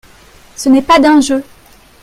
Ce 0.55 0.67
n'est 0.67 0.81
pas 0.81 0.97
d'un 0.97 1.21
jeu. 1.21 1.43